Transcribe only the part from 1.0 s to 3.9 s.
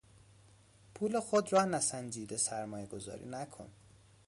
خود را نسنجیده سرمایهگذاری نکن!